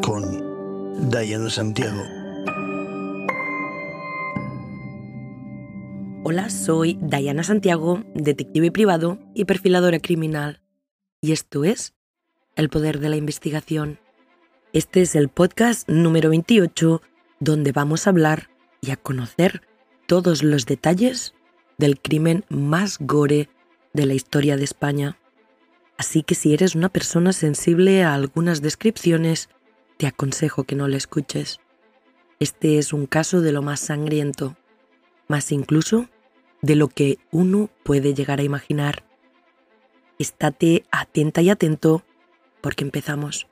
[0.00, 0.22] Con
[1.10, 2.02] Diana Santiago.
[6.24, 10.62] Hola, soy Diana Santiago, detective privado y perfiladora criminal.
[11.20, 11.92] Y esto es
[12.56, 13.98] El Poder de la Investigación.
[14.72, 17.02] Este es el podcast número 28
[17.38, 18.48] donde vamos a hablar
[18.80, 19.60] y a conocer
[20.06, 21.34] todos los detalles
[21.76, 23.50] del crimen más gore
[23.92, 25.18] de la historia de España.
[25.96, 29.48] Así que si eres una persona sensible a algunas descripciones,
[29.96, 31.60] te aconsejo que no la escuches.
[32.40, 34.56] Este es un caso de lo más sangriento,
[35.28, 36.08] más incluso
[36.60, 39.04] de lo que uno puede llegar a imaginar.
[40.18, 42.04] Estate atenta y atento
[42.60, 43.46] porque empezamos.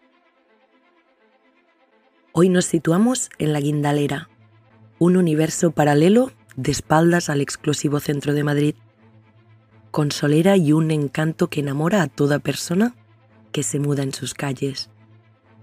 [2.32, 4.28] Hoy nos situamos en la Guindalera,
[4.98, 8.74] un universo paralelo de espaldas al exclusivo centro de Madrid
[9.90, 12.94] con solera y un encanto que enamora a toda persona
[13.52, 14.90] que se muda en sus calles.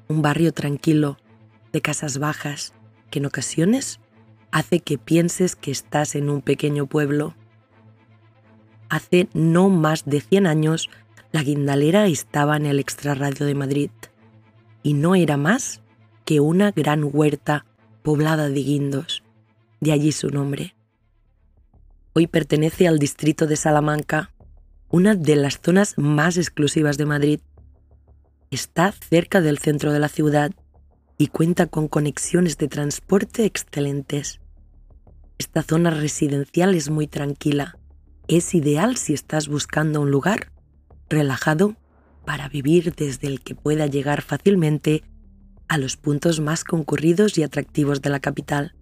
[0.07, 1.17] Un barrio tranquilo,
[1.71, 2.73] de casas bajas,
[3.09, 3.99] que en ocasiones
[4.51, 7.35] hace que pienses que estás en un pequeño pueblo.
[8.89, 10.89] Hace no más de 100 años,
[11.31, 13.91] la guindalera estaba en el extrarradio de Madrid
[14.83, 15.81] y no era más
[16.25, 17.65] que una gran huerta
[18.01, 19.23] poblada de guindos,
[19.81, 20.76] de allí su nombre.
[22.19, 24.33] Hoy pertenece al distrito de Salamanca,
[24.89, 27.41] una de las zonas más exclusivas de Madrid.
[28.49, 30.49] Está cerca del centro de la ciudad
[31.19, 34.39] y cuenta con conexiones de transporte excelentes.
[35.37, 37.77] Esta zona residencial es muy tranquila.
[38.27, 40.51] Es ideal si estás buscando un lugar
[41.09, 41.75] relajado
[42.25, 45.03] para vivir desde el que pueda llegar fácilmente
[45.67, 48.73] a los puntos más concurridos y atractivos de la capital.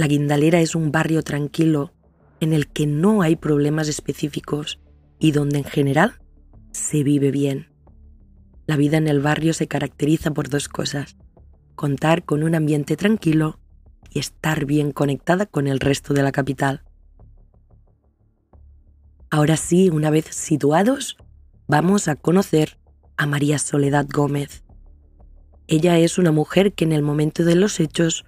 [0.00, 1.92] La Guindalera es un barrio tranquilo
[2.40, 4.80] en el que no hay problemas específicos
[5.18, 6.22] y donde en general
[6.72, 7.68] se vive bien.
[8.66, 11.18] La vida en el barrio se caracteriza por dos cosas,
[11.74, 13.60] contar con un ambiente tranquilo
[14.08, 16.82] y estar bien conectada con el resto de la capital.
[19.28, 21.18] Ahora sí, una vez situados,
[21.68, 22.78] vamos a conocer
[23.18, 24.64] a María Soledad Gómez.
[25.68, 28.24] Ella es una mujer que en el momento de los hechos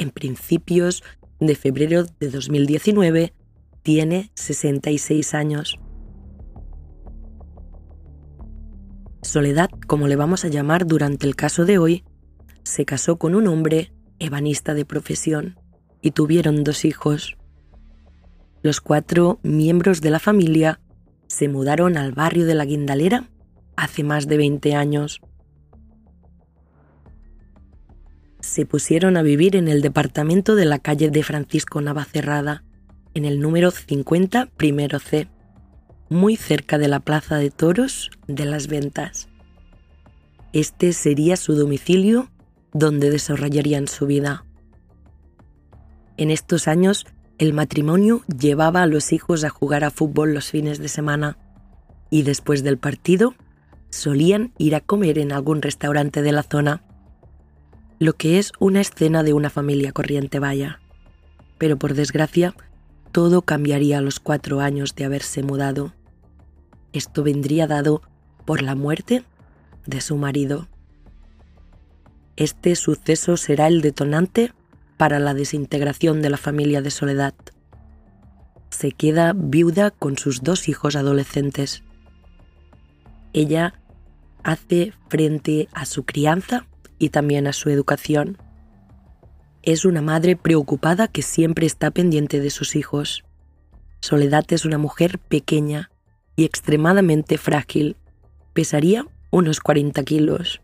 [0.00, 1.04] en principios
[1.38, 3.32] de febrero de 2019,
[3.82, 5.78] tiene 66 años.
[9.22, 12.04] Soledad, como le vamos a llamar durante el caso de hoy,
[12.64, 15.58] se casó con un hombre ebanista de profesión
[16.00, 17.36] y tuvieron dos hijos.
[18.62, 20.80] Los cuatro miembros de la familia
[21.26, 23.30] se mudaron al barrio de la Guindalera
[23.76, 25.20] hace más de 20 años.
[28.40, 32.64] Se pusieron a vivir en el departamento de la calle de Francisco Navacerrada,
[33.14, 35.28] en el número 50 primero C,
[36.08, 39.28] muy cerca de la Plaza de Toros de las Ventas.
[40.52, 42.30] Este sería su domicilio
[42.72, 44.44] donde desarrollarían su vida.
[46.16, 47.06] En estos años,
[47.38, 51.38] el matrimonio llevaba a los hijos a jugar a fútbol los fines de semana
[52.10, 53.34] y después del partido
[53.90, 56.82] solían ir a comer en algún restaurante de la zona
[58.00, 60.80] lo que es una escena de una familia corriente vaya.
[61.58, 62.54] Pero por desgracia,
[63.12, 65.92] todo cambiaría a los cuatro años de haberse mudado.
[66.94, 68.00] Esto vendría dado
[68.46, 69.22] por la muerte
[69.86, 70.66] de su marido.
[72.36, 74.54] Este suceso será el detonante
[74.96, 77.34] para la desintegración de la familia de Soledad.
[78.70, 81.82] Se queda viuda con sus dos hijos adolescentes.
[83.34, 83.74] Ella
[84.42, 86.66] hace frente a su crianza
[87.00, 88.38] y también a su educación.
[89.62, 93.24] Es una madre preocupada que siempre está pendiente de sus hijos.
[94.00, 95.90] Soledad es una mujer pequeña
[96.36, 97.96] y extremadamente frágil.
[98.52, 100.60] Pesaría unos 40 kilos.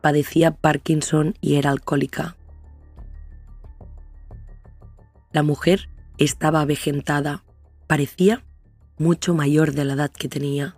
[0.00, 2.36] Padecía Parkinson y era alcohólica.
[5.32, 7.44] La mujer estaba avejentada.
[7.88, 8.44] Parecía
[8.96, 10.76] mucho mayor de la edad que tenía.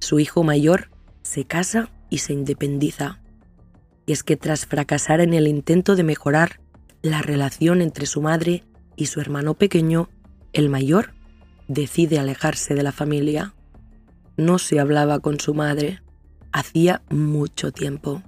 [0.00, 0.90] Su hijo mayor
[1.22, 3.23] se casa y se independiza
[4.06, 6.60] y es que tras fracasar en el intento de mejorar
[7.02, 8.64] la relación entre su madre
[8.96, 10.08] y su hermano pequeño,
[10.52, 11.12] el mayor
[11.68, 13.54] decide alejarse de la familia.
[14.36, 16.00] No se hablaba con su madre
[16.52, 18.22] hacía mucho tiempo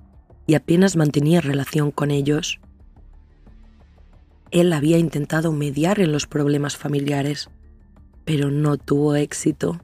[0.49, 2.59] y apenas mantenía relación con ellos.
[4.51, 7.51] Él había intentado mediar en los problemas familiares,
[8.25, 9.81] pero no tuvo éxito.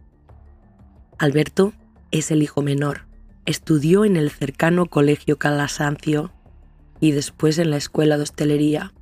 [1.18, 1.72] Alberto
[2.10, 3.11] es el hijo menor
[3.44, 6.32] Estudió en el cercano Colegio Calasancio
[7.00, 8.92] y después en la Escuela de Hostelería.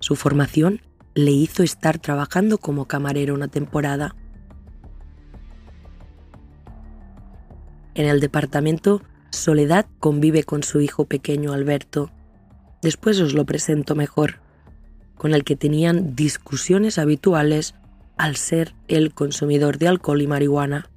[0.00, 0.82] Su formación
[1.14, 4.14] le hizo estar trabajando como camarero una temporada.
[7.94, 12.10] En el departamento, Soledad convive con su hijo pequeño Alberto.
[12.82, 14.40] Después os lo presento mejor,
[15.16, 17.74] con el que tenían discusiones habituales
[18.18, 20.90] al ser el consumidor de alcohol y marihuana.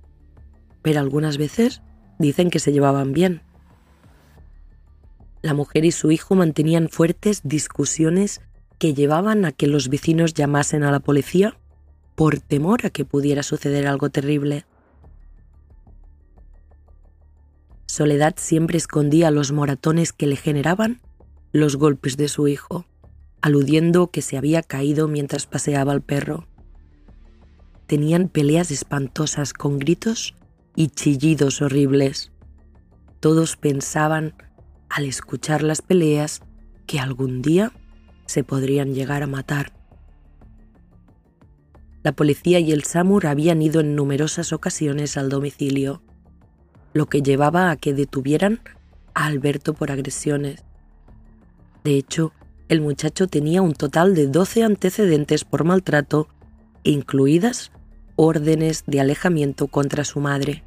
[0.81, 1.81] Pero algunas veces
[2.19, 3.42] dicen que se llevaban bien.
[5.42, 8.42] La mujer y su hijo mantenían fuertes discusiones
[8.80, 11.57] que llevaban a que los vecinos llamasen a la policía
[12.15, 14.65] por temor a que pudiera suceder algo terrible.
[17.88, 21.01] Soledad siempre escondía los moratones que le generaban
[21.51, 22.86] los golpes de su hijo,
[23.42, 26.48] aludiendo que se había caído mientras paseaba al perro.
[27.86, 30.36] Tenían peleas espantosas con gritos
[30.75, 32.31] y chillidos horribles.
[33.19, 34.33] Todos pensaban,
[34.89, 36.41] al escuchar las peleas,
[36.85, 37.71] que algún día
[38.25, 39.73] se podrían llegar a matar.
[42.03, 46.01] La policía y el SAMUR habían ido en numerosas ocasiones al domicilio,
[46.93, 48.59] lo que llevaba a que detuvieran
[49.13, 50.63] a Alberto por agresiones.
[51.83, 52.33] De hecho,
[52.67, 56.27] el muchacho tenía un total de 12 antecedentes por maltrato,
[56.83, 57.71] incluidas
[58.15, 60.63] órdenes de alejamiento contra su madre.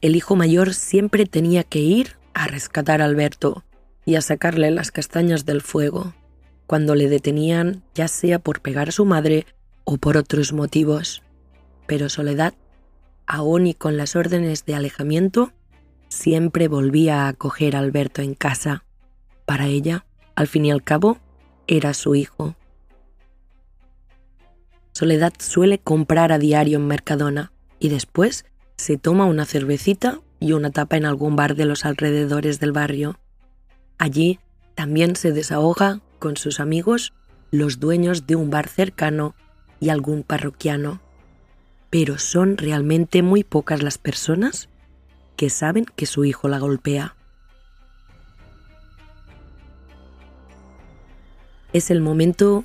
[0.00, 3.64] El hijo mayor siempre tenía que ir a rescatar a Alberto
[4.04, 6.14] y a sacarle las castañas del fuego
[6.68, 9.46] cuando le detenían ya sea por pegar a su madre
[9.84, 11.22] o por otros motivos.
[11.86, 12.52] Pero Soledad,
[13.26, 15.52] aún y con las órdenes de alejamiento,
[16.08, 18.84] siempre volvía a acoger a Alberto en casa.
[19.46, 20.04] Para ella,
[20.36, 21.18] al fin y al cabo,
[21.66, 22.54] era su hijo.
[24.98, 30.72] Soledad suele comprar a diario en Mercadona y después se toma una cervecita y una
[30.72, 33.16] tapa en algún bar de los alrededores del barrio.
[33.96, 34.40] Allí
[34.74, 37.12] también se desahoga con sus amigos,
[37.52, 39.36] los dueños de un bar cercano
[39.78, 41.00] y algún parroquiano.
[41.90, 44.68] Pero son realmente muy pocas las personas
[45.36, 47.14] que saben que su hijo la golpea.
[51.72, 52.64] Es el momento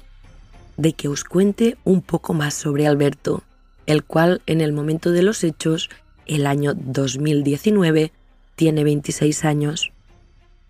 [0.77, 3.43] de que os cuente un poco más sobre Alberto,
[3.85, 5.89] el cual en el momento de los hechos,
[6.25, 8.11] el año 2019,
[8.55, 9.91] tiene 26 años.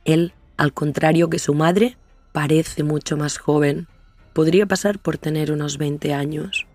[0.05, 1.97] Él, al contrario que su madre,
[2.31, 3.87] parece mucho más joven.
[4.33, 6.65] Podría pasar por tener unos 20 años.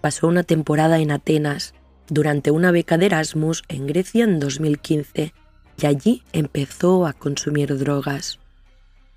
[0.00, 1.74] Pasó una temporada en Atenas
[2.08, 5.34] durante una beca de Erasmus en Grecia en 2015
[5.80, 8.38] y allí empezó a consumir drogas,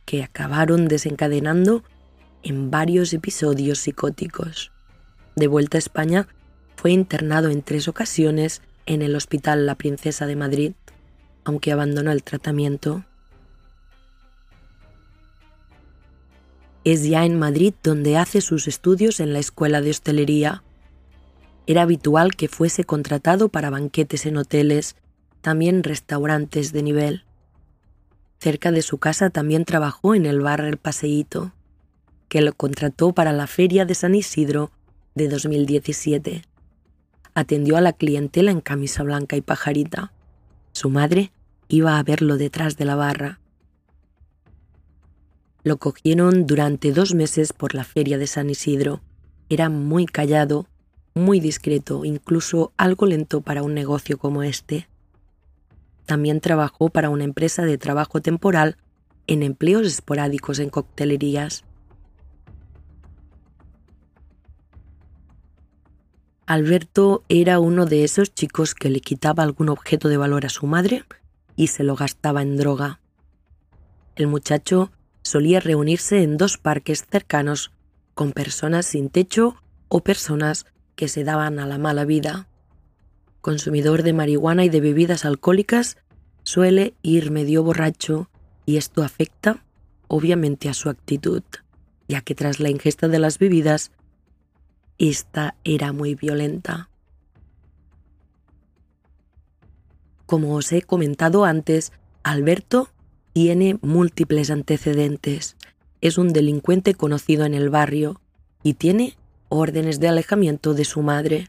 [0.05, 1.83] que acabaron desencadenando
[2.43, 4.71] en varios episodios psicóticos.
[5.35, 6.27] De vuelta a España,
[6.75, 10.73] fue internado en tres ocasiones en el Hospital La Princesa de Madrid,
[11.43, 13.05] aunque abandonó el tratamiento.
[16.83, 20.63] Es ya en Madrid donde hace sus estudios en la Escuela de Hostelería.
[21.67, 24.95] Era habitual que fuese contratado para banquetes en hoteles,
[25.41, 27.25] también restaurantes de nivel.
[28.41, 31.53] Cerca de su casa también trabajó en el bar El Paseíto,
[32.27, 34.71] que lo contrató para la Feria de San Isidro
[35.13, 36.41] de 2017.
[37.35, 40.11] Atendió a la clientela en camisa blanca y pajarita.
[40.71, 41.31] Su madre
[41.67, 43.39] iba a verlo detrás de la barra.
[45.63, 49.01] Lo cogieron durante dos meses por la feria de San Isidro.
[49.49, 50.65] Era muy callado,
[51.13, 54.87] muy discreto, incluso algo lento para un negocio como este.
[56.05, 58.77] También trabajó para una empresa de trabajo temporal
[59.27, 61.63] en empleos esporádicos en coctelerías.
[66.45, 70.67] Alberto era uno de esos chicos que le quitaba algún objeto de valor a su
[70.67, 71.05] madre
[71.55, 72.99] y se lo gastaba en droga.
[74.15, 74.91] El muchacho
[75.21, 77.71] solía reunirse en dos parques cercanos
[78.15, 79.55] con personas sin techo
[79.87, 80.65] o personas
[80.95, 82.49] que se daban a la mala vida.
[83.41, 85.97] Consumidor de marihuana y de bebidas alcohólicas,
[86.43, 88.29] suele ir medio borracho
[88.65, 89.63] y esto afecta
[90.07, 91.43] obviamente a su actitud,
[92.07, 93.91] ya que tras la ingesta de las bebidas,
[94.97, 96.89] esta era muy violenta.
[100.25, 101.91] Como os he comentado antes,
[102.23, 102.89] Alberto
[103.33, 105.55] tiene múltiples antecedentes.
[106.01, 108.21] Es un delincuente conocido en el barrio
[108.63, 109.17] y tiene
[109.49, 111.47] órdenes de alejamiento de su madre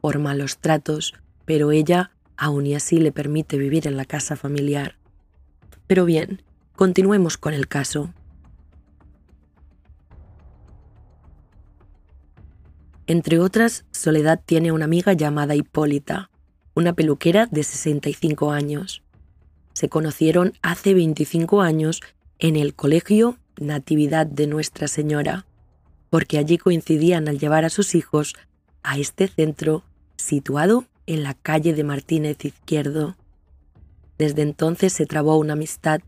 [0.00, 4.96] por malos tratos, pero ella aún y así le permite vivir en la casa familiar.
[5.86, 6.42] Pero bien,
[6.74, 8.12] continuemos con el caso.
[13.06, 16.30] Entre otras, Soledad tiene una amiga llamada Hipólita,
[16.74, 19.02] una peluquera de 65 años
[19.80, 22.02] se conocieron hace 25 años
[22.38, 25.46] en el Colegio Natividad de Nuestra Señora,
[26.10, 28.34] porque allí coincidían al llevar a sus hijos
[28.82, 29.82] a este centro
[30.16, 33.16] situado en la calle de Martínez Izquierdo.
[34.18, 36.00] Desde entonces se trabó una amistad,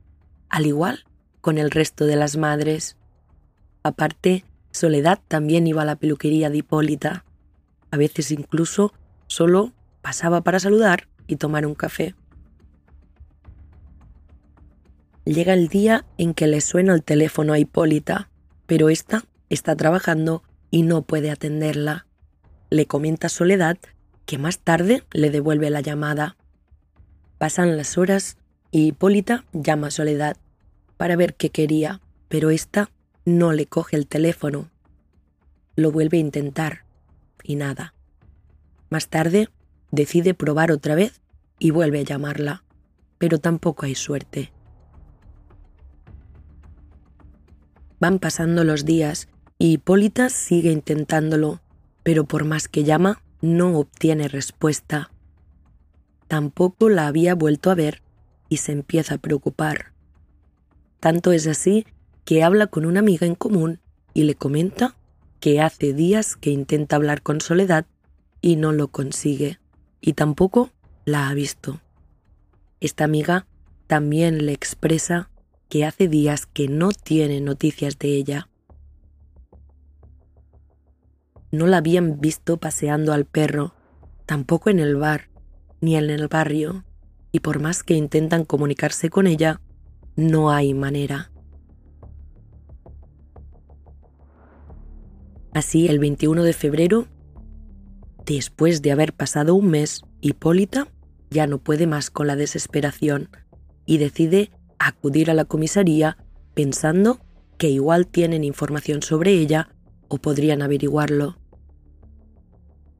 [0.49, 1.05] al igual
[1.41, 2.97] con el resto de las madres.
[3.83, 7.25] Aparte, Soledad también iba a la peluquería de Hipólita.
[7.91, 8.95] A veces incluso
[9.27, 12.15] solo pasaba para saludar y tomar un café.
[15.25, 18.31] Llega el día en que le suena el teléfono a Hipólita,
[18.67, 22.07] pero ésta está trabajando y no puede atenderla.
[22.71, 23.79] Le comenta Soledad
[24.26, 26.37] que más tarde le devuelve la llamada.
[27.38, 28.37] Pasan las horas
[28.71, 30.37] y Hipólita llama a Soledad
[30.97, 32.91] para ver qué quería, pero ésta
[33.25, 34.71] no le coge el teléfono.
[35.76, 36.85] Lo vuelve a intentar
[37.43, 37.95] y nada.
[38.91, 39.49] Más tarde
[39.91, 41.21] decide probar otra vez
[41.59, 42.64] y vuelve a llamarla,
[43.19, 44.52] pero tampoco hay suerte.
[48.00, 51.61] Van pasando los días y Hipólita sigue intentándolo,
[52.02, 55.11] pero por más que llama, no obtiene respuesta.
[56.29, 58.03] Tampoco la había vuelto a ver
[58.49, 59.93] y se empieza a preocupar.
[61.01, 61.85] Tanto es así
[62.25, 63.81] que habla con una amiga en común
[64.15, 64.97] y le comenta
[65.41, 67.85] que hace días que intenta hablar con Soledad
[68.41, 69.59] y no lo consigue,
[70.01, 70.71] y tampoco
[71.05, 71.81] la ha visto.
[72.81, 73.47] Esta amiga
[73.89, 75.31] también le expresa
[75.69, 78.49] que hace días que no tiene noticias de ella.
[81.52, 83.75] No la habían visto paseando al perro,
[84.26, 85.28] tampoco en el bar,
[85.80, 86.85] ni en el barrio,
[87.30, 89.61] y por más que intentan comunicarse con ella,
[90.16, 91.30] no hay manera.
[95.52, 97.06] Así, el 21 de febrero,
[98.25, 100.88] después de haber pasado un mes, Hipólita
[101.28, 103.28] ya no puede más con la desesperación
[103.85, 106.16] y decide acudir a la comisaría
[106.54, 107.21] pensando
[107.59, 109.68] que igual tienen información sobre ella
[110.09, 111.42] o podrían averiguarlo.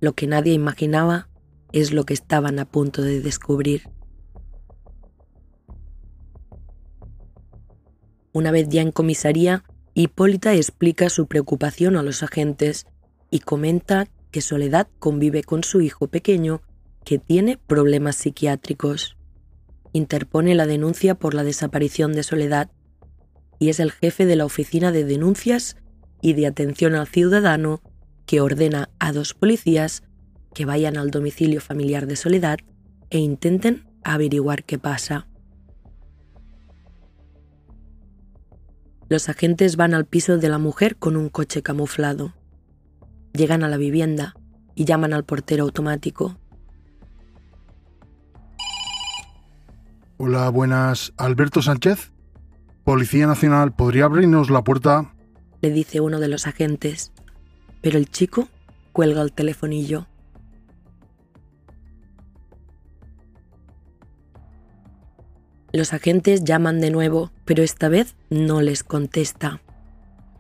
[0.02, 1.30] Lo que nadie imaginaba
[1.73, 3.85] es lo que estaban a punto de descubrir.
[8.32, 12.85] Una vez ya en comisaría, Hipólita explica su preocupación a los agentes
[13.30, 16.61] y comenta que Soledad convive con su hijo pequeño
[17.04, 19.16] que tiene problemas psiquiátricos
[19.92, 22.71] interpone la denuncia por la desaparición de Soledad
[23.59, 25.76] y es el jefe de la Oficina de Denuncias
[26.21, 27.82] y de Atención al Ciudadano
[28.26, 30.02] que ordena a dos policías
[30.55, 32.59] que vayan al domicilio familiar de Soledad
[33.11, 35.26] e intenten averiguar qué pasa.
[39.09, 42.33] Los agentes van al piso de la mujer con un coche camuflado.
[43.35, 44.35] Llegan a la vivienda
[44.75, 46.38] y llaman al portero automático.
[50.17, 51.12] Hola, buenas.
[51.17, 52.12] Alberto Sánchez.
[52.85, 55.14] Policía Nacional, ¿podría abrirnos la puerta?
[55.61, 57.12] Le dice uno de los agentes.
[57.83, 58.49] Pero el chico
[58.93, 60.07] cuelga el telefonillo.
[65.73, 69.61] Los agentes llaman de nuevo, pero esta vez no les contesta.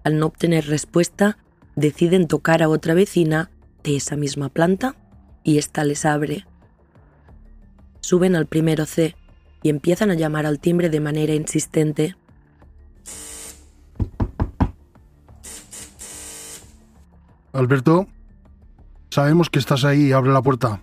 [0.04, 1.38] Al no obtener respuesta,
[1.76, 3.50] deciden tocar a otra vecina
[3.82, 4.94] de esa misma planta
[5.42, 6.46] y ésta les abre.
[8.00, 9.16] Suben al primero C,
[9.62, 12.16] y empiezan a llamar al timbre de manera insistente.
[17.52, 18.06] Alberto,
[19.10, 20.82] sabemos que estás ahí, abre la puerta.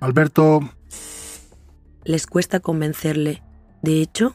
[0.00, 0.60] Alberto.
[2.04, 3.42] Les cuesta convencerle.
[3.82, 4.34] De hecho,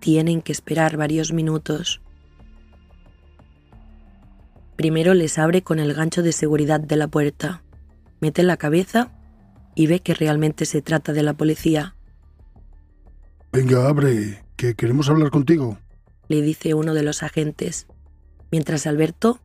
[0.00, 2.02] tienen que esperar varios minutos.
[4.76, 7.62] Primero les abre con el gancho de seguridad de la puerta,
[8.20, 9.10] mete la cabeza
[9.74, 11.94] y ve que realmente se trata de la policía.
[13.52, 15.78] Venga, abre, que queremos hablar contigo,
[16.28, 17.86] le dice uno de los agentes,
[18.50, 19.40] mientras Alberto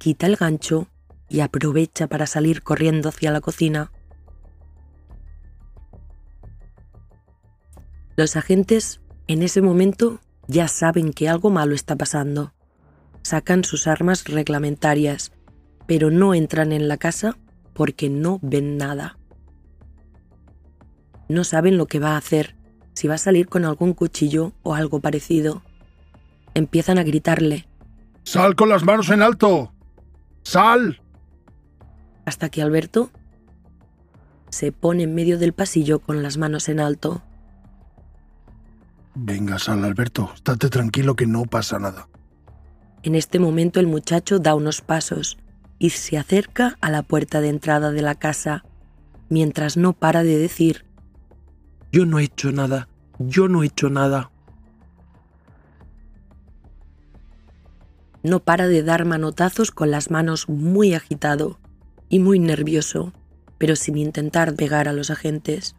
[0.00, 0.88] quita el gancho
[1.28, 3.92] y aprovecha para salir corriendo hacia la cocina.
[8.16, 12.54] Los agentes en ese momento ya saben que algo malo está pasando.
[13.22, 15.32] Sacan sus armas reglamentarias,
[15.86, 17.36] pero no entran en la casa
[17.74, 19.18] porque no ven nada.
[21.28, 22.56] No saben lo que va a hacer
[22.94, 25.62] si va a salir con algún cuchillo o algo parecido.
[26.54, 27.68] Empiezan a gritarle.
[28.24, 29.74] ¡Sal con las manos en alto!
[30.42, 31.00] ¡Sal!
[32.24, 33.10] Hasta que Alberto
[34.50, 37.22] se pone en medio del pasillo con las manos en alto.
[39.14, 40.30] Venga, sal, Alberto.
[40.34, 42.08] Estate tranquilo que no pasa nada.
[43.02, 45.38] En este momento el muchacho da unos pasos
[45.78, 48.64] y se acerca a la puerta de entrada de la casa,
[49.28, 50.84] mientras no para de decir
[51.92, 52.88] yo no he hecho nada.
[53.18, 54.29] Yo no he hecho nada.
[58.22, 61.58] No para de dar manotazos con las manos muy agitado
[62.08, 63.12] y muy nervioso,
[63.58, 65.76] pero sin intentar pegar a los agentes.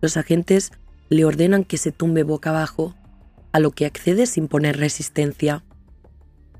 [0.00, 0.70] Los agentes
[1.10, 2.94] le ordenan que se tumbe boca abajo,
[3.52, 5.64] a lo que accede sin poner resistencia.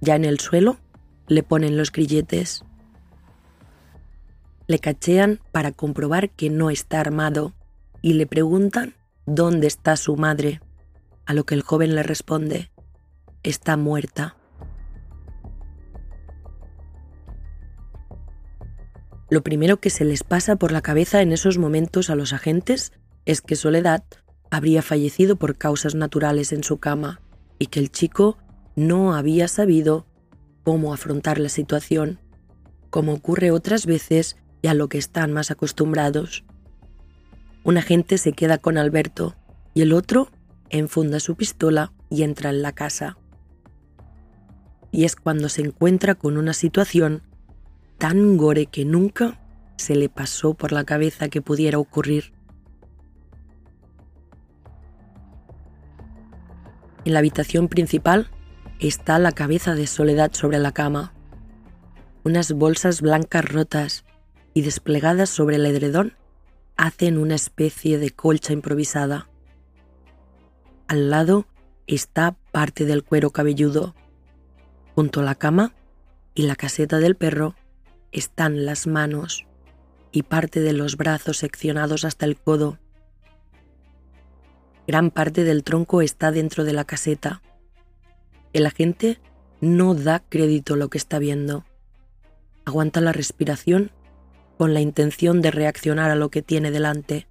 [0.01, 0.79] Ya en el suelo,
[1.29, 2.65] le ponen los grilletes.
[4.67, 7.55] Le cachean para comprobar que no está armado
[8.03, 8.95] y le preguntan
[9.27, 10.61] dónde está su madre,
[11.27, 12.71] a lo que el joven le responde,
[13.43, 14.37] está muerta.
[19.31, 22.93] Lo primero que se les pasa por la cabeza en esos momentos a los agentes
[23.27, 24.03] es que Soledad
[24.51, 27.21] habría fallecido por causas naturales en su cama
[27.57, 28.39] y que el chico
[28.75, 30.05] no había sabido
[30.65, 32.19] cómo afrontar la situación,
[32.91, 36.45] como ocurre otras veces y a lo que están más acostumbrados.
[37.63, 39.37] Un agente se queda con Alberto
[39.75, 40.29] y el otro
[40.71, 43.17] enfunda su pistola y entra en la casa.
[44.91, 47.23] Y es cuando se encuentra con una situación
[48.01, 49.39] tan gore que nunca
[49.77, 52.33] se le pasó por la cabeza que pudiera ocurrir.
[57.05, 58.31] En la habitación principal
[58.79, 61.13] está la cabeza de Soledad sobre la cama,
[62.25, 64.05] unas bolsas blancas rotas
[64.55, 66.15] y desplegadas sobre el edredón
[66.79, 69.29] hacen una especie de colcha improvisada.
[70.89, 71.47] Al lado
[71.87, 73.95] está parte del cuero cabelludo.
[74.95, 75.75] Junto a la cama
[76.35, 77.57] y la caseta del perro
[78.13, 79.47] están las manos
[80.13, 82.79] y parte de los brazos seccionados hasta el codo.
[84.87, 87.43] Gran parte del tronco está dentro de la caseta.
[88.53, 89.21] El agente
[89.61, 91.65] no da crédito a lo que está viendo.
[92.65, 93.93] Aguanta la respiración
[94.59, 97.27] con la intención de reaccionar a lo que tiene delante.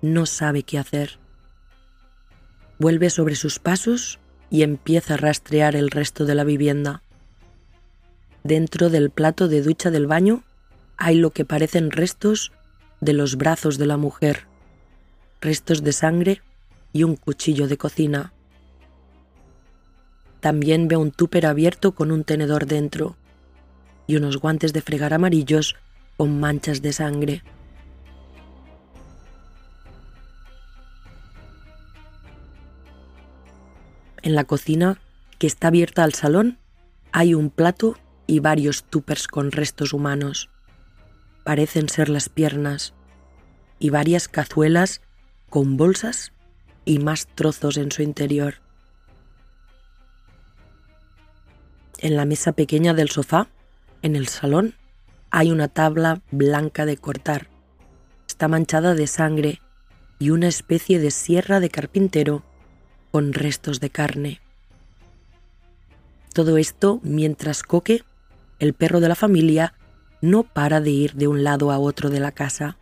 [0.00, 1.18] No sabe qué hacer.
[2.78, 4.20] Vuelve sobre sus pasos
[4.50, 7.02] y empieza a rastrear el resto de la vivienda.
[8.44, 10.42] Dentro del plato de ducha del baño
[10.96, 12.52] hay lo que parecen restos
[13.00, 14.46] de los brazos de la mujer,
[15.40, 16.42] restos de sangre
[16.92, 18.32] y un cuchillo de cocina.
[20.40, 23.16] También ve un túper abierto con un tenedor dentro
[24.06, 25.76] y unos guantes de fregar amarillos
[26.16, 27.42] con manchas de sangre.
[34.22, 35.00] En la cocina,
[35.38, 36.58] que está abierta al salón,
[37.12, 37.96] hay un plato
[38.28, 40.50] y varios tupers con restos humanos.
[41.44, 42.92] Parecen ser las piernas
[43.80, 45.00] y varias cazuelas
[45.48, 46.32] con bolsas
[46.84, 48.56] y más trozos en su interior.
[51.96, 53.48] En la mesa pequeña del sofá,
[54.02, 54.74] en el salón,
[55.30, 57.48] hay una tabla blanca de cortar.
[58.28, 59.62] Está manchada de sangre
[60.18, 62.44] y una especie de sierra de carpintero
[63.10, 64.40] con restos de carne.
[66.34, 68.04] Todo esto mientras Coque
[68.58, 69.74] el perro de la familia
[70.20, 72.76] no para de ir de un lado a otro de la casa.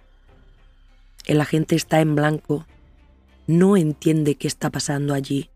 [1.27, 2.67] El agente está en blanco,
[3.47, 5.51] no entiende qué está pasando allí.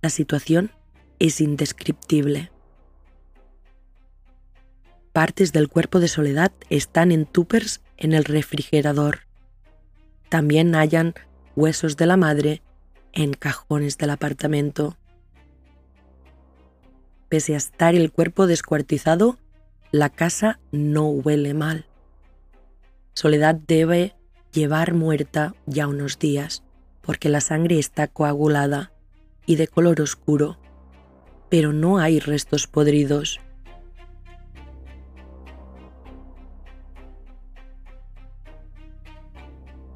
[0.00, 0.70] La situación
[1.18, 2.50] es indescriptible.
[5.12, 9.20] Partes del cuerpo de Soledad están en tupers en el refrigerador.
[10.28, 11.14] También hallan
[11.54, 12.62] huesos de la madre
[13.12, 14.96] en cajones del apartamento.
[17.32, 19.38] Pese a estar el cuerpo descuartizado,
[19.90, 21.86] la casa no huele mal.
[23.14, 24.14] Soledad debe
[24.52, 26.62] llevar muerta ya unos días,
[27.00, 28.92] porque la sangre está coagulada
[29.46, 30.58] y de color oscuro,
[31.48, 33.40] pero no hay restos podridos.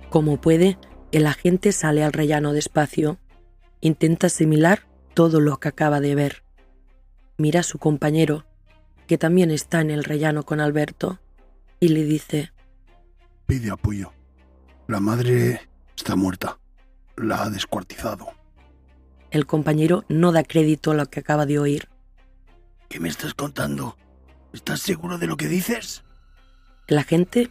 [0.09, 0.79] Como puede,
[1.13, 3.19] el agente sale al rellano despacio.
[3.83, 6.46] Intenta asimilar todo lo que acaba de ver
[7.39, 8.45] mira a su compañero,
[9.07, 11.21] que también está en el rellano con Alberto,
[11.81, 12.53] y le dice,
[13.47, 14.13] Pide apoyo.
[14.89, 15.61] La madre
[15.97, 16.59] está muerta.
[17.17, 18.29] La ha descuartizado.
[19.31, 21.89] El compañero no da crédito a lo que acaba de oír.
[22.89, 23.97] ¿Qué me estás contando?
[24.53, 26.05] ¿Estás seguro de lo que dices?
[26.89, 27.51] La gente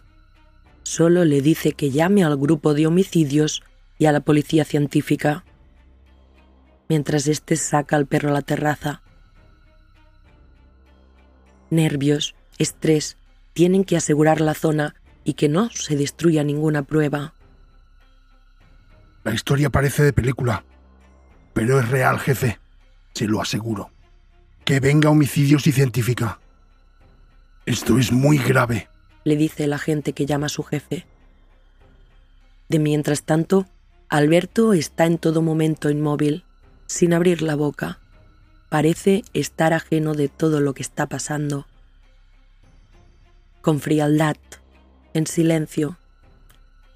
[0.83, 3.63] solo le dice que llame al grupo de homicidios
[3.97, 5.45] y a la policía científica.
[6.87, 9.01] Mientras éste saca al perro a la terraza,
[11.75, 13.17] nervios, estrés,
[13.53, 17.33] tienen que asegurar la zona y que no se destruya ninguna prueba.
[19.23, 20.63] La historia parece de película,
[21.53, 22.59] pero es real, jefe,
[23.13, 23.91] se lo aseguro.
[24.63, 26.39] Que venga homicidios y científica.
[27.65, 28.89] Esto es muy grave,
[29.23, 31.05] le dice el agente que llama a su jefe.
[32.69, 33.65] De mientras tanto,
[34.09, 36.45] Alberto está en todo momento inmóvil,
[36.85, 37.99] sin abrir la boca
[38.75, 41.65] parece estar ajeno de todo lo que está pasando.
[43.61, 44.35] con frialdad,
[45.13, 45.97] en silencio,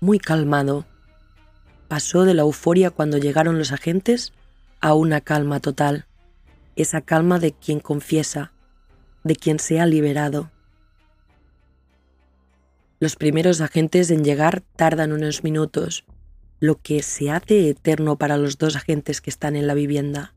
[0.02, 0.86] muy calmado.
[1.88, 4.34] Pasó de la euforia cuando llegaron los agentes
[4.82, 6.06] a una calma total,
[6.76, 8.52] esa calma de quien confiesa,
[9.24, 10.52] de quien se ha liberado.
[13.00, 16.04] Los primeros agentes en llegar tardan unos minutos,
[16.60, 20.34] lo que se hace eterno para los dos agentes que están en la vivienda.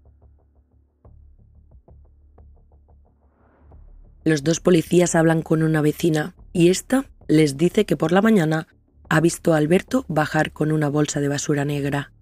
[4.25, 8.69] Los dos policías hablan con una vecina y ésta les dice que por la mañana
[9.09, 12.13] ha visto a Alberto bajar con una bolsa de basura negra.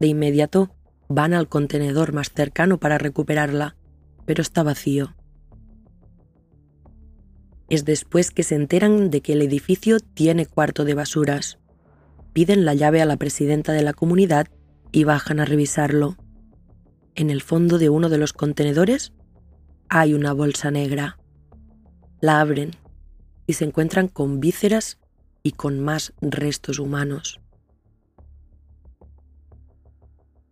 [0.00, 0.74] De inmediato
[1.08, 3.76] van al contenedor más cercano para recuperarla,
[4.24, 5.14] pero está vacío.
[7.68, 11.58] Es después que se enteran de que el edificio tiene cuarto de basuras.
[12.32, 14.46] Piden la llave a la presidenta de la comunidad
[14.92, 16.16] y bajan a revisarlo.
[17.14, 19.12] En el fondo de uno de los contenedores
[19.88, 21.18] hay una bolsa negra.
[22.20, 22.70] La abren
[23.46, 24.98] y se encuentran con vísceras
[25.42, 27.40] y con más restos humanos.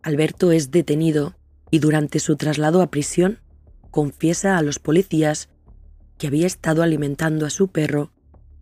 [0.01, 1.35] Alberto es detenido
[1.71, 3.39] y durante su traslado a prisión
[3.89, 5.49] confiesa a los policías
[6.17, 8.11] que había estado alimentando a su perro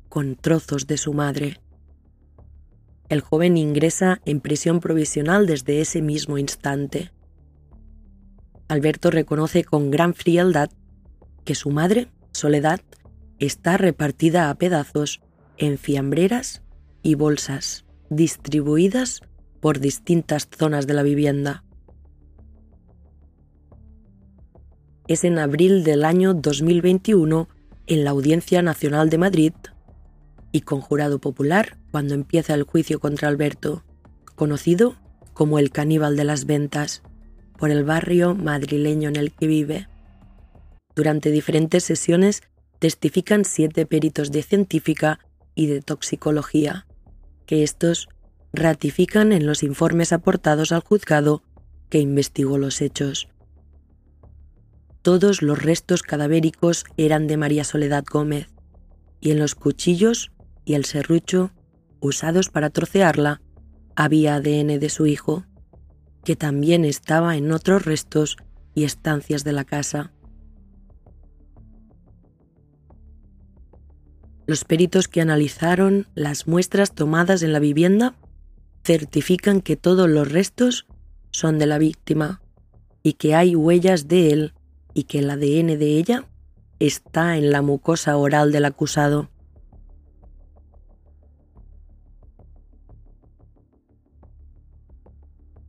[0.08, 1.60] con trozos de su madre.
[3.10, 7.12] El joven ingresa en prisión provisional desde ese mismo instante.
[8.68, 10.72] Alberto reconoce con gran frialdad
[11.44, 12.82] que su madre, Soledad,
[13.40, 15.22] está repartida a pedazos
[15.58, 16.62] en fiambreras
[17.02, 19.22] y bolsas distribuidas
[19.60, 21.64] por distintas zonas de la vivienda.
[25.08, 27.48] Es en abril del año 2021
[27.88, 29.54] en la Audiencia Nacional de Madrid
[30.52, 33.84] y con jurado popular cuando empieza el juicio contra Alberto,
[34.36, 34.96] conocido
[35.34, 37.04] como el caníbal de las ventas,
[37.58, 39.88] por el barrio madrileño en el que vive.
[40.96, 42.42] Durante diferentes sesiones
[42.80, 45.20] testifican siete peritos de científica
[45.56, 46.86] y de toxicología,
[47.46, 48.10] que estos
[48.52, 51.44] ratifican en los informes aportados al juzgado
[51.90, 53.28] que investigó los hechos.
[55.02, 58.50] Todos los restos cadavéricos eran de María Soledad Gómez,
[59.20, 60.32] y en los cuchillos
[60.66, 61.52] y el serrucho
[62.00, 63.42] usados para trocearla
[63.96, 65.46] había ADN de su hijo,
[66.24, 68.38] que también estaba en otros restos
[68.74, 70.13] y estancias de la casa.
[74.46, 78.16] Los peritos que analizaron las muestras tomadas en la vivienda
[78.84, 80.86] certifican que todos los restos
[81.32, 82.42] son de la víctima
[83.02, 84.54] y que hay huellas de él
[84.94, 86.28] y que el ADN de ella
[86.80, 89.30] está en la mucosa oral del acusado.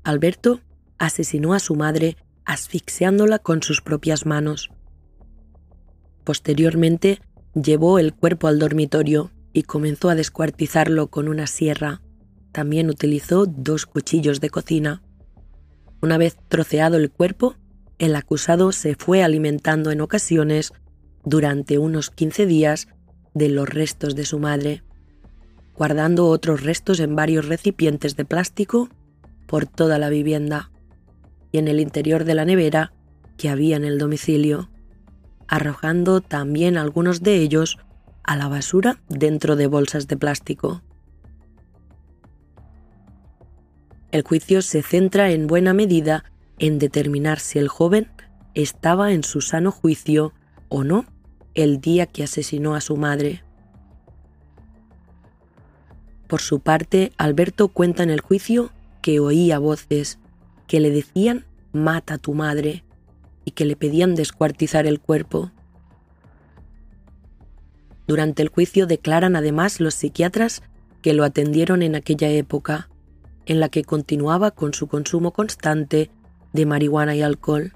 [0.03, 0.61] Alberto
[0.99, 4.71] asesinó a su madre asfixiándola con sus propias manos.
[6.25, 7.21] Posteriormente
[7.55, 12.03] Llevó el cuerpo al dormitorio y comenzó a descuartizarlo con una sierra.
[12.51, 15.03] También utilizó dos cuchillos de cocina.
[16.03, 17.55] Una vez troceado el cuerpo,
[17.99, 20.73] el acusado se fue alimentando en ocasiones
[21.25, 22.89] durante unos 15 días
[23.35, 24.83] de los restos de su madre,
[25.77, 28.89] guardando otros restos en varios recipientes de plástico
[29.47, 30.73] por toda la vivienda
[31.53, 32.93] y en el interior de la nevera
[33.37, 34.71] que había en el domicilio
[35.49, 37.79] arrojando también algunos de ellos
[38.23, 40.83] a la basura dentro de bolsas de plástico.
[44.11, 46.25] El juicio se centra en buena medida
[46.59, 48.09] en determinar si el joven
[48.55, 50.33] estaba en su sano juicio
[50.69, 51.05] o no
[51.55, 53.43] el día que asesinó a su madre.
[56.29, 58.71] Por su parte, Alberto cuenta en el juicio
[59.03, 60.19] que oía voces
[60.67, 62.85] que le decían mata a tu madre
[63.45, 65.51] y que le pedían descuartizar el cuerpo.
[68.07, 70.63] Durante el juicio declaran además los psiquiatras
[71.03, 72.89] que lo atendieron en aquella época,
[73.47, 76.11] en la que continuaba con su consumo constante
[76.53, 77.73] de marihuana y alcohol.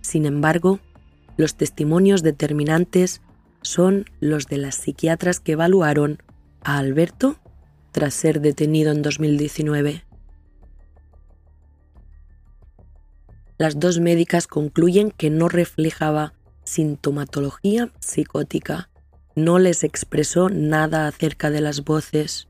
[0.00, 0.80] Sin embargo,
[1.36, 3.22] los testimonios determinantes
[3.62, 6.22] son los de las psiquiatras que evaluaron
[6.62, 7.36] a Alberto
[7.92, 10.04] tras ser detenido en 2019.
[13.58, 16.34] Las dos médicas concluyen que no reflejaba
[16.64, 18.88] sintomatología psicótica,
[19.34, 22.48] no les expresó nada acerca de las voces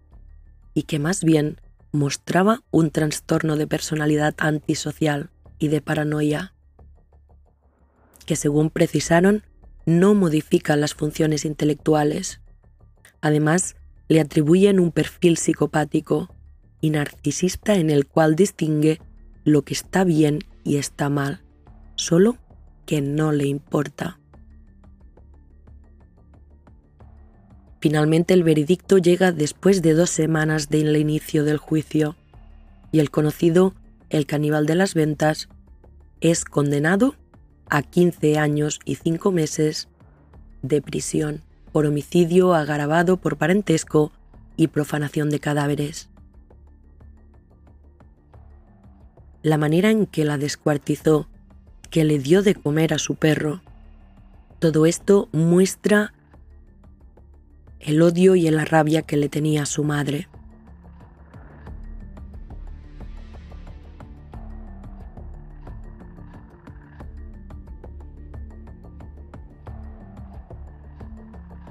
[0.75, 1.61] y que más bien
[1.93, 6.55] mostraba un trastorno de personalidad antisocial y de paranoia,
[8.27, 9.43] que según precisaron
[9.85, 12.41] no modifica las funciones intelectuales.
[13.21, 13.77] Además,
[14.09, 16.35] le atribuyen un perfil psicopático
[16.81, 19.01] y narcisista en el cual distingue
[19.45, 21.43] lo que está bien y está mal,
[21.95, 22.37] solo
[22.87, 24.19] que no le importa.
[27.81, 32.17] Finalmente el veredicto llega después de dos semanas del inicio del juicio
[32.93, 33.75] y el conocido
[34.09, 35.49] el caníbal de las ventas
[36.21, 37.17] es condenado
[37.69, 39.89] a 15 años y 5 meses
[40.63, 44.13] de prisión por homicidio agravado por parentesco
[44.57, 46.12] y profanación de cadáveres.
[49.43, 51.29] La manera en que la descuartizó,
[51.91, 53.61] que le dio de comer a su perro,
[54.61, 56.15] todo esto muestra
[57.81, 60.29] el odio y la rabia que le tenía a su madre.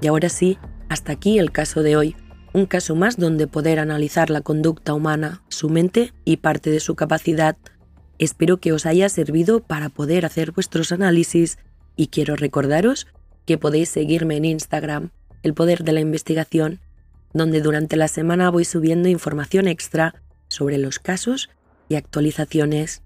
[0.02, 0.58] Y ahora sí,
[0.90, 2.16] hasta aquí el caso de hoy,
[2.52, 6.94] un caso más donde poder analizar la conducta humana, su mente y parte de su
[6.94, 7.56] capacidad.
[8.18, 11.58] Espero que os haya servido para poder hacer vuestros análisis
[11.96, 13.06] y quiero recordaros
[13.46, 15.10] que podéis seguirme en Instagram
[15.42, 16.80] el Poder de la Investigación,
[17.32, 21.50] donde durante la semana voy subiendo información extra sobre los casos
[21.88, 23.02] y actualizaciones.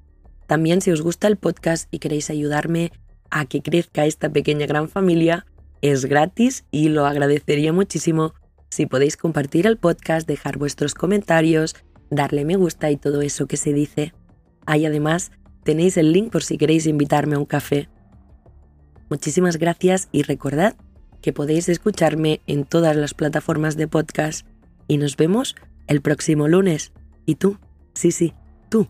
[0.47, 2.93] También si os gusta el podcast y queréis ayudarme
[3.31, 5.47] a que crezca esta pequeña gran familia,
[5.83, 8.35] es gratis y lo agradecería muchísimo
[8.77, 11.77] si podéis compartir el podcast, dejar vuestros comentarios,
[12.11, 14.13] darle me gusta y todo eso que se dice.
[14.67, 15.33] Ahí además
[15.65, 17.89] tenéis el link por si queréis invitarme a un café.
[19.09, 20.77] Muchísimas gracias y recordad
[21.23, 24.47] que podéis escucharme en todas las plataformas de podcast
[24.89, 26.93] y nos vemos el próximo lunes.
[27.25, 27.57] Y tú,
[27.95, 28.35] sí, sí,
[28.69, 28.89] tú,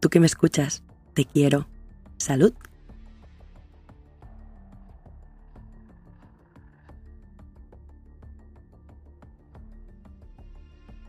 [0.00, 1.68] tú que me escuchas, te quiero.
[2.16, 2.54] Salud.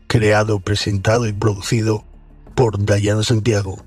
[0.08, 2.02] Creado, presentado y producido
[2.54, 3.84] por Dayan Santiago.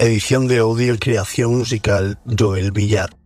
[0.00, 3.16] Edición de audio y creación musical Joel Villar.